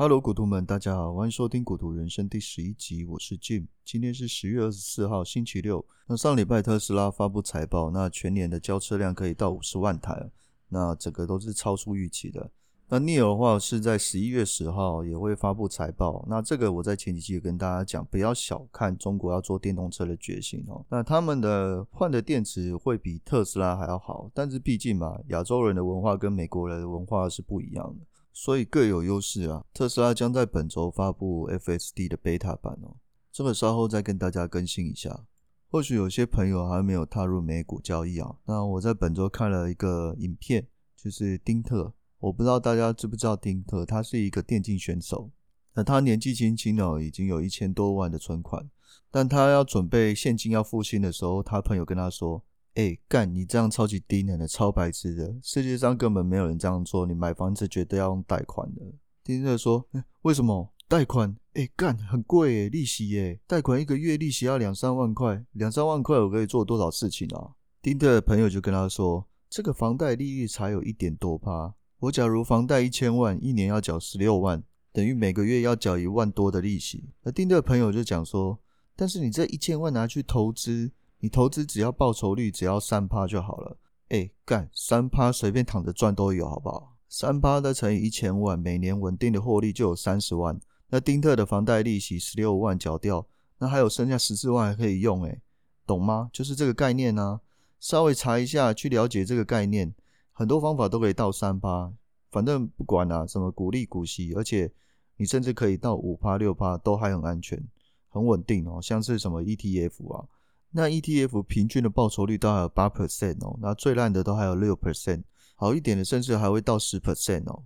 [0.00, 3.66] Hello，股徒们，大家好，欢迎收听《股徒人生》第十一集，我是 Jim。
[3.84, 5.84] 今天是十月二十四号，星期六。
[6.06, 10.30] 那上礼拜特斯拉发布财报，那全年的交车量可以到五十万台，
[10.68, 12.48] 那整个都是超出预期的。
[12.88, 20.86] 那 NIO 的话是在十一月十号也会发布财报，那这个我在前几期也跟大家讲，不要小看中国要做电动车的决心哦。
[20.88, 28.06] 那他们的换的电池会比特斯拉还要好，但是毕竟嘛，亚洲人的文化跟美国人的文化是不一样的。
[28.40, 29.64] 所以各有优势啊。
[29.74, 32.94] 特斯拉将在本周发布 FSD 的 beta 版哦，
[33.32, 35.24] 这个稍后再跟大家更新一下。
[35.68, 38.36] 或许有些朋友还没有踏入美股交易啊。
[38.46, 41.92] 那我在本周看了一个影片，就是丁特。
[42.20, 45.32] 我不知道大家知不知道丁特，他是一个电竞选手。
[45.74, 48.70] 那他年纪轻轻哦，已经有一千多万的存款。
[49.10, 52.44] 但他要准备现金要付清的时候，他朋友跟他说。
[52.78, 53.34] 哎、干！
[53.34, 57.04] 你这样超级低能的，超白痴的，世界上根本没有人这样做。
[57.04, 58.80] 你买房子绝对要用贷款的。
[59.24, 59.84] 丁特说：“、
[60.22, 61.36] 为什么贷款？
[61.54, 67.50] 哎、干，很贵诶，利息诶，贷款一个月利息要两三万块，两三万块我可以做多少事情啊？”
[67.82, 78.56] 丁特的朋友就跟他说：“这个房贷利率才有一点多趴，我假如房贷一千万，一年要缴十六万，等于每个月要缴一万多的利息。”而丁特的朋友就讲说
[78.94, 83.76] ：“但是你这一千万拿去投资。”你投资只要报酬率只要三趴就好了，
[84.08, 86.96] 哎，干三趴随便躺着赚都有，好不好？
[87.08, 90.60] 三趴再乘以一千万，每年稳定的获利就有三十万。
[90.88, 93.26] 那丁特的房贷利息十六万缴掉，
[93.58, 95.40] 那还有剩下十四万还可以用，哎，
[95.86, 96.30] 懂吗？
[96.32, 97.40] 就是这个概念呢。
[97.80, 99.94] 稍微查一下，去了解这个概念，
[100.32, 101.92] 很多方法都可以到三趴。
[102.30, 104.70] 反正不管啊，什么股利股息，而且
[105.16, 107.62] 你甚至可以到五趴六趴都还很安全，
[108.08, 108.80] 很稳定哦。
[108.82, 110.26] 像是什么 ETF 啊。
[110.70, 115.22] 那 ETF 平均的报酬率都还有八 percent 哦，那最烂的都还有六 percent，
[115.54, 117.62] 好一点的甚至还会到十 percent 哦。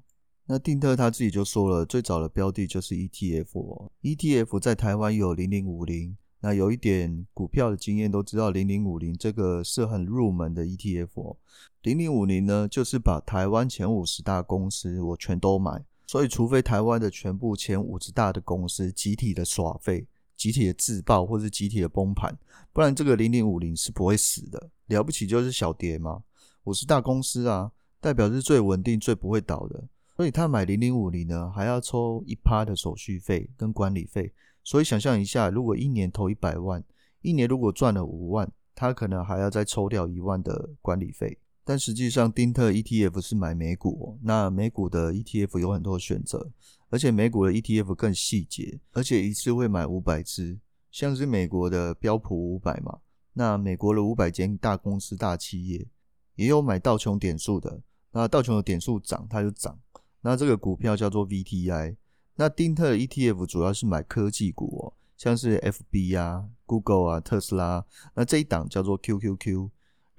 [0.47, 3.91] 那定特他自己就说了，最早的标的就是 ETF 哦。
[4.03, 11.37] ETF 在台湾有零零五零，那有一点股票的经验都知道，零零五零这个是很入门的 ETF 哦。
[11.83, 20.07] 零零五零呢，就是把台湾前五十大公司我全都买，所以除非台湾的全部前五十大的公司集体的耍废。
[20.43, 22.37] 集体的自爆或是集体的崩盘，
[22.73, 24.71] 不然这个零零五零是不会死的。
[24.87, 26.25] 了不起就是小跌嘛。
[26.65, 27.71] 我是大公司啊，
[28.01, 29.85] 代表是最稳定、最不会倒的。
[30.17, 34.33] 所以他买零零五零呢，还要抽一趴的手续费跟管理费。
[34.65, 36.83] 所以想象一下，如果一年投一百万，
[37.21, 41.39] 一年如果赚了五万，他可能还要再抽掉一万的管理费。
[41.65, 46.51] 但实际上，丁特 ETF 是买美股哦，那美股的 ETF 有很多选择，
[46.91, 50.59] 而且美股的 ETF 更细节，而且一次会买五百只，
[50.91, 52.99] 像是美国的标普五百嘛，
[53.35, 55.87] 那美国的五百间大公司、大企业，
[56.35, 57.81] 也有买道琼点数的，
[58.11, 59.79] 那道琼的点数涨，它就涨，
[60.23, 61.95] 那这个股票叫做 VTI，
[62.35, 69.71] 那丁特 ETF 主要是买科技股哦，像是 FB 啊、Google 啊、特斯拉，那这一档叫做 QQQ。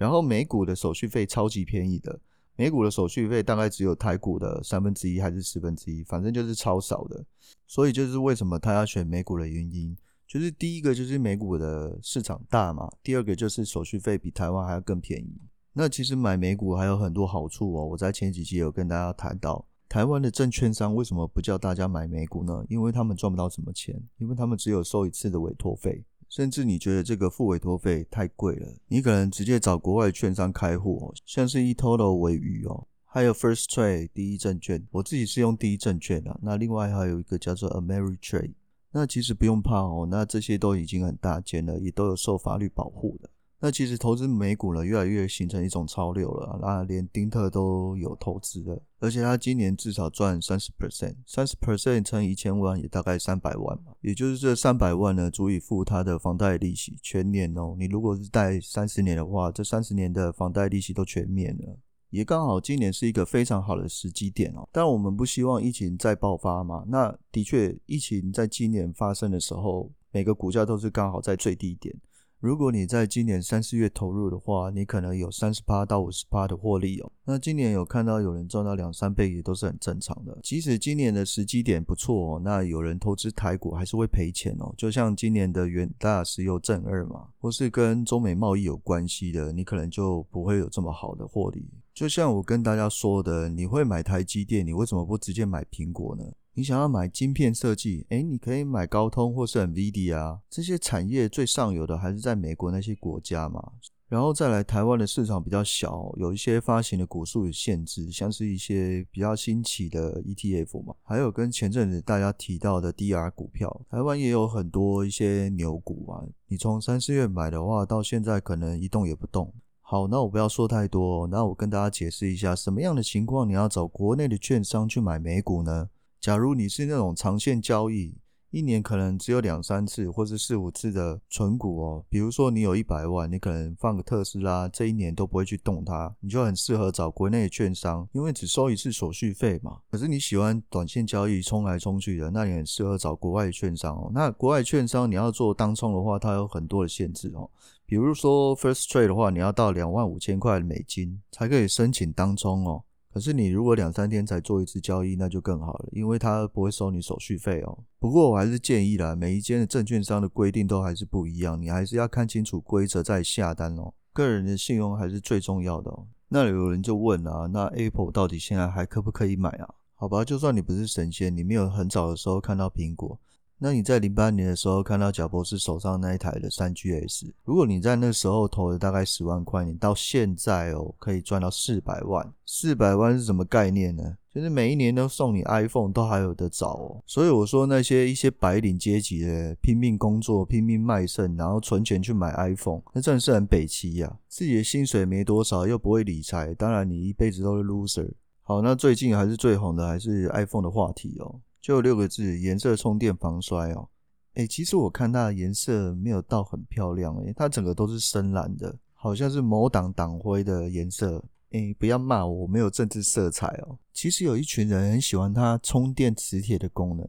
[0.03, 2.19] 然后美股的手续费超级便宜的，
[2.57, 7.25] 美股的手续费大概只有台股的三分之一还是十分之一，反正就是超少的。
[7.67, 9.95] 所以就是为什么他要选美股的原因，
[10.27, 15.39] 就是第一个就是美股的市场大嘛，第二个就是手续费比台湾还要更便宜。
[15.71, 22.61] 那其实买美股还有很多好处哦，我在前几期有跟大家谈到，台湾的证券商为什么不叫大家买美股呢？
[22.67, 26.03] 因为他们赚不到什么钱，因为他们只有收一次的委托费。
[26.33, 38.55] 甚至你觉得这个付委托费太贵了，你可能直接找国外券商开户，像是 eToro 为鱼哦，还有 First Trade 第一证券，我自己是用第一证券的，那另外还有一个叫做 Ameritrade，
[38.89, 43.29] 那其实不用怕哦，那这些都已经很大件了，也都有受法律保护的。
[43.65, 46.59] 那其实投资美股呢，越来越形成一种潮流了。
[46.61, 53.93] 那连丁特都有投资了，而且他今年至少赚三十 percent，三十 percent 乘一千万也大概三百万嘛。
[54.01, 57.73] 也就是这三百万呢，足以付他的房贷利息全年哦。
[57.79, 61.79] 你如果是贷三十年的话，这三十年的房贷利息都全免了。
[62.09, 64.67] 也刚好今年是一个非常好的时机点哦。
[64.73, 66.83] 但我们不希望疫情再爆发嘛。
[66.89, 71.95] 那的确，疫情在今年发生的时候，每个股价都是刚好在最低点。
[72.43, 77.09] 如果你在今年三四月投入的话，你可能有三十趴到五十趴的获利哦。
[77.23, 80.37] 那今年有看到有人赚到两三倍，也都是很正常的。
[80.43, 84.73] 即使今年的时机点不错哦，那有人投资台股还是会赔钱哦。
[84.77, 91.65] 就像今年的元大石油正二嘛，或是跟中美贸易有关系的，你可能就不会有这么好的获利。
[91.93, 96.25] 就像我跟大家说的，你会买台积电，你为什么不直接买苹果呢？
[96.55, 103.71] 你想要买晶片设计，诶，你可以买高通或是 NVIDIA，这些产业最上游的还是在美国那些国家嘛。
[104.07, 116.21] 然后再来，台湾的市场比较小，有一些发行的股数有限制，像是一些比较新起的 ETF 嘛，还有跟前阵子大家提到的 DR 股票，台湾也有很多一些牛股啊。
[116.47, 119.51] 你从三四月买的话，到现在可能一动也不动。
[119.81, 125.89] 好，那我不要说太多，那我跟大家解释一下，什么样的情况你要找国内的券商去买美股呢？
[126.23, 128.15] 假如你是那种长线交易。
[128.49, 139.79] 一年可能只有两三次或是四五次的存股哦，比如说你有一百万，你可能放个特斯拉，这一年都不会去动它，你就很适合找国内的券商，因为只收一次手续费嘛。
[139.89, 144.11] 可是你喜欢短线交易，冲来冲去的，那你很适合找国外的券商哦。
[144.13, 147.49] 那国外券商你要做当冲的话，它有很多的限制哦，
[147.87, 152.83] 比如说 First Trade 的话，你要到两万五千块美金才可以申请当冲哦。
[153.13, 157.77] 可是你如果两三天才做一次交易，那就更好了，因为它不会收你手续费哦。
[157.99, 163.93] 不过我还是建议啦，每一间的证券商的规定都还是不一样，你还是要看清楚规则再下单哦。
[164.13, 166.07] 个人的信用还是最重要的哦。
[166.27, 169.75] 那有人就问啊，那 Apple 到底现在还可不可以买啊？
[169.93, 173.19] 好吧，就算你不是神仙，你没有很早的时候看到苹果。
[173.63, 182.29] 那你在零八年的时候看到贾博士手上那一台的三 GS，如果你在那时候投了大概十万块，你到现在哦可以赚到四百万。
[182.45, 184.17] 四百万是什么概念呢？
[184.35, 187.01] 就是每一年都送你 iPhone 都还有得找哦。
[187.05, 194.17] 所以我说那些一些白领阶级的拼命工作、拼命卖肾，然后存钱去买 iPhone，那真的是很北七呀。
[194.27, 198.11] 自己的薪水没多少，又不会理财，当然你一辈子都是 loser。
[198.41, 201.39] 好，那最近还是最红的还是 iPhone 的话题哦。
[201.63, 203.87] 就六个字，颜色充电防摔哦。
[204.33, 211.23] 诶，其实我看它的颜色没有到很漂亮，诶，它整个都是深蓝的，好像是某党党徽的颜色。
[211.51, 213.77] 诶，不要骂我，我没有政治色彩哦。
[213.93, 217.07] 其实有一群人很喜欢它充电磁铁的功能，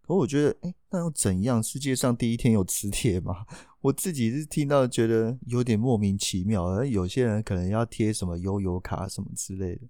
[0.00, 1.62] 可我觉得，诶，那又怎样？
[1.62, 3.46] 世界上第一天有磁铁吗？
[3.82, 9.82] 我自己是听到觉得有点莫名其妙，而有些人可能要贴什么悠游卡什么之类的。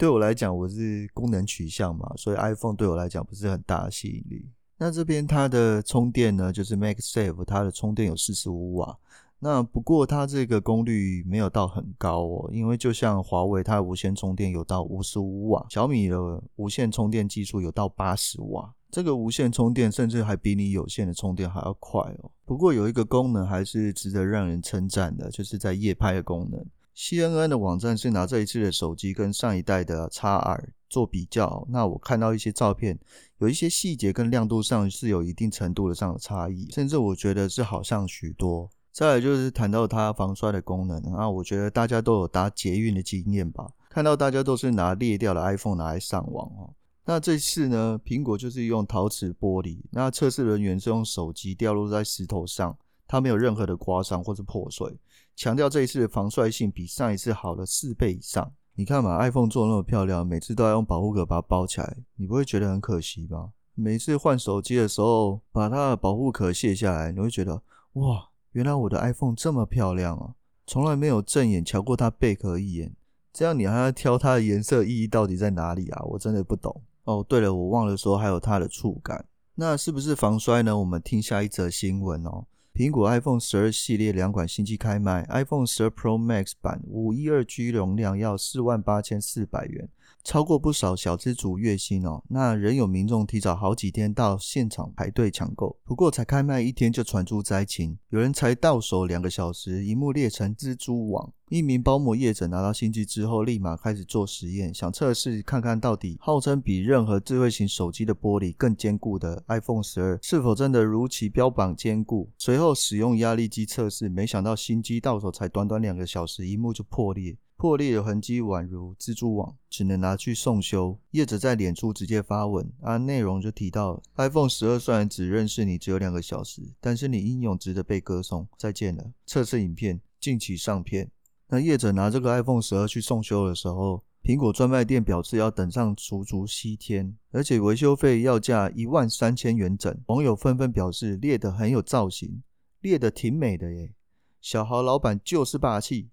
[0.00, 4.48] 对我来讲，我是功能取向嘛，所以 iPhone 对我来讲不是很大的吸引力。
[4.78, 8.96] 那这边它的充电呢，就是 MagSafe，它的充电有四十五瓦。
[9.40, 16.18] 那不过它这个功率没有到很高哦，因为就像华为，它的无线充电有到五十五瓦，小米的
[16.56, 18.72] 无线充电技术有到八十瓦。
[18.90, 22.30] 这个无线充电甚至还比你有线的充电还要快哦。
[22.46, 26.64] 不过有一个功能还是值得让人称赞的，就是在夜拍的功能。
[26.96, 32.98] CNN 的网站是拿这一次的手机跟上一代的 XR 做比较，那我看到一些照片，
[33.38, 38.68] 有一些细节跟亮度上是有一定程度的上的差异，甚至我觉得是好上许多。
[38.92, 46.74] 再来就是谈到它防摔的功能，那我觉得大家都有搭捷运的经验吧，看到大家都是拿裂掉的 iPhone 拿来上网哦。
[47.06, 52.76] 那这次呢，苹果就是用陶瓷玻璃，那测试人员是用手机掉落在石头上。
[53.06, 54.96] 它没有任何的刮伤或是破碎，
[55.40, 58.52] 强调这一次的防摔性比上一次好了四倍以上。
[58.74, 63.52] 你看嘛，iPhone 做那么漂亮，每次都要用保护壳把它包起来，你不会觉得很可惜吗？
[63.74, 67.62] 每次换手机的时候，把它的保护壳卸下来，你会觉得
[67.94, 70.34] 哇，原来我的 iPhone 这么漂亮啊！
[70.66, 72.94] 从来没有正眼瞧过它贝壳一眼，
[73.32, 76.02] 这样你还要挑它的颜色意义到底在哪里啊？
[76.02, 76.82] 我真的不懂。
[77.04, 80.78] 哦，对了，我忘了说还有它的触感，那是不是防摔呢？
[80.78, 82.44] 我们听下一则新闻哦。
[82.72, 89.88] 苹果 iPhone 十二系列两款新机开卖，iPhone 十二 Pro Max 版五一二 G 容量要四万八千四百元。
[90.22, 95.76] 超过不少小资族月薪哦，那仍有民众提早好几天到现场排队抢购。
[95.84, 101.32] 不过才开卖一天就传出灾情，有人才到手两个小时，萤幕裂成蜘蛛网。
[101.48, 112.30] 一名包膜业者拿到新机之后，立马开始做实验，想测试看看到底号称比任何智慧型手机的玻璃更坚固的 iPhone 十二是否真的如其标榜坚固。
[112.38, 117.36] 随后使用压力机测试，没想到新机到手才短短两个小时，萤幕就破裂。
[117.60, 120.98] 破裂的痕迹宛如蜘蛛网，只能拿去送修。
[121.10, 128.48] 业者在脸书直接发文，啊，内容就提到：iPhone 十二虽然只认识你只有两个小时，但是你英勇值得被歌颂。
[128.56, 129.12] 再见了。
[129.26, 131.10] 测试影片近期上片。
[131.48, 139.94] 那业者拿这个 iPhone 十二去送修的时候，苹果专卖店表示要等上足足七天，而且维修费要价一万三千元整。
[140.06, 142.42] 网友纷纷表示裂得很有造型，
[142.80, 143.92] 裂得挺美的耶。
[144.40, 146.08] 小豪老板就是霸气。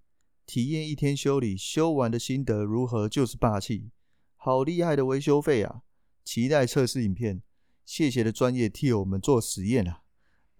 [0.48, 3.06] 体验一天修理，修完的心得如何？
[3.06, 3.90] 就是霸气，
[4.34, 5.82] 好厉害的维修费啊！
[6.24, 7.42] 期待测试影片，
[7.84, 10.00] 谢谢的专业替我们做实验啊！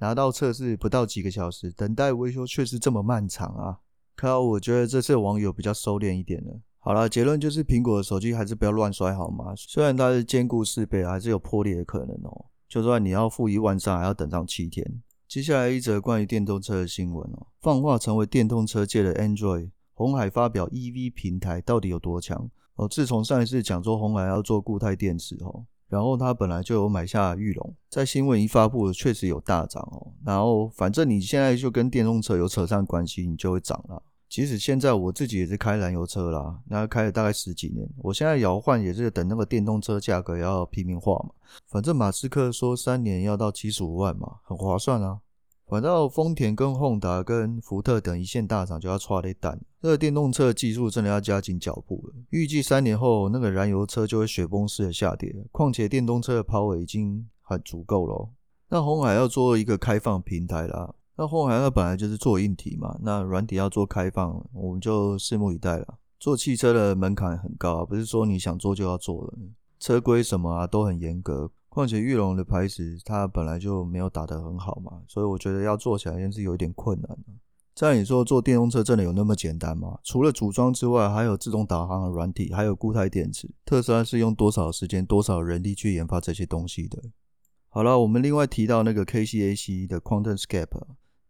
[0.01, 3.79] 拿到测试不到几个小时，等待维修却是这么漫长啊！
[4.15, 6.61] 靠，我觉得这次网友比较收敛一点了。
[6.81, 9.55] 好了，结论就是苹果的手机还是不要乱摔好吗？
[9.57, 12.45] 虽然它是坚固四倍，还是有破裂的可能哦。
[12.69, 15.03] 就算你要付一万三，还要等上七天。
[15.27, 22.87] 接下来一则关于电动车的新闻哦，放话成为电动车界的 Android，鸿海发表 EV 平台到底有多强哦？
[22.87, 30.07] 自从上一次讲说鸿海要做固态电池哦，然后他本来就有买下裕隆，在新闻一发布，确实有大涨哦。
[30.25, 34.01] 然后反正你现在就跟电动车有扯上关系，你就会涨了。
[34.29, 37.85] 其实现在我自己也是开燃油车啦，那开了大概十几年。
[37.97, 41.31] 我现在摇换也是等那个电动车价格要平民化嘛。
[41.67, 45.19] 反正马斯克说三年要到七十五万嘛，很划算啊。
[45.69, 52.15] 反正丰田跟宏达跟福特等一线大厂就要剉咧等，这个电动车技术真的要加紧脚步了。
[52.31, 55.35] 预计三年后那个燃油车就会雪崩式的下跌。
[55.53, 58.31] 况且电动车的跑位已经很足够了。
[58.71, 60.95] 那鸿海要做一个开放平台啦。
[61.17, 65.99] 那鸿海那本来就是做硬体嘛，那软体要做开放，我们就拭目以待了。
[66.19, 69.35] 做汽车的门槛很高，不是说你想做就要做的，
[69.79, 71.51] 车规什么啊都很严格。
[71.69, 77.09] 况且玉龙的牌子它本来就没有打得很好嘛，所以我觉得要做起来也是有一点困难。
[77.11, 77.25] 的。
[77.75, 79.99] 在你说做电动车真的有那么简单吗？
[80.03, 83.49] 除了组装之外，还有自动导航的软体，还有固态电池。
[83.65, 87.01] 特斯拉是用多少时间、多少人力去研发这些东西的？
[87.69, 90.67] 好了，我们另外提到那个 KCAC 的 QuantumScape。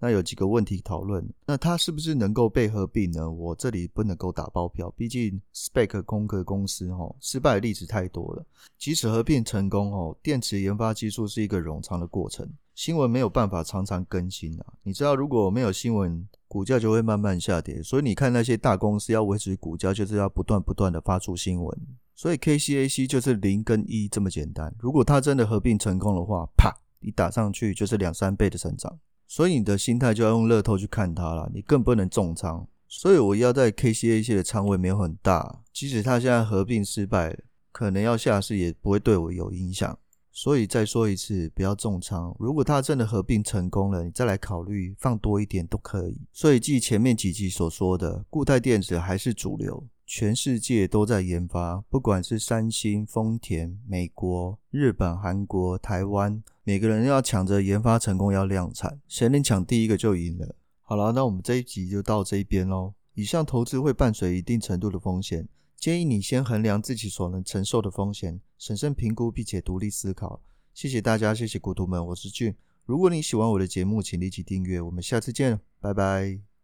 [0.01, 3.29] 那有几个问题讨论，那它是不是能够被合并呢？
[3.29, 8.47] 我这里不能够打包票，毕竟 Spec 空壳公司哦，失败的例子太多了。
[8.79, 14.67] 即使合并成功哦，电池研发技术是一个冗长的过程，新闻没有办法常常更新啊。
[14.85, 17.83] 你知道，如果没有新闻，股价就会慢慢下跌。
[17.83, 21.79] 所以你看那些大公司要维持股价，就是要不断不断的发出新闻。
[22.15, 24.73] 所以 KCAC 就是零跟一这么简单。
[24.79, 28.97] 如果它真的合并成功的话，啪，一打上去就是两三倍的成长。
[29.29, 32.67] 所以你的心态就要用乐透去看它了，你更不能重仓。
[32.89, 37.39] 所以我要在 KCAC 的仓位没有很大，即使它现在合并失败，
[37.71, 39.97] 可能要下市也不会对我有影响。
[40.33, 42.35] 所以再说一次，不要重仓。
[42.39, 46.23] 如果它真的合并成功了，你再来考虑放多一点都可以。
[46.33, 49.87] 所以，继前面几集所说的，固态电池还是主流。
[50.11, 60.57] 全世界都在研发，不管是三星、丰田、美国、日本、韩国、台湾，每个人要抢着研发成功，要量产，谁能抢第一个就赢了。
[60.81, 62.95] 好了，那我们这一集就到这一边喽。
[63.13, 65.47] 以上投资会伴随一定程度的风险，
[65.77, 70.41] 建议你先衡量自己所能承受的风险，审慎评估并且独立思考。
[70.73, 72.57] 谢谢大家，谢谢股徒们，我是俊。
[72.87, 74.81] 如果你喜欢我的节目，请立即订阅。
[74.81, 76.48] 我们下次见，拜拜。